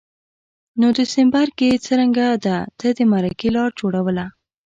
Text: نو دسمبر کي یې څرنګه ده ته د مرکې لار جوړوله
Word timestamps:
نو 0.79 0.87
دسمبر 0.99 1.47
کي 1.57 1.65
یې 1.71 1.77
څرنګه 1.85 2.27
ده 2.45 2.57
ته 2.79 2.87
د 2.97 2.99
مرکې 3.11 3.49
لار 3.55 3.71
جوړوله 3.79 4.25